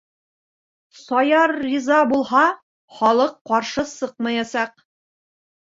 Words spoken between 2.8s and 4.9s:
халыҡ ҡаршы сыҡмаясаҡ.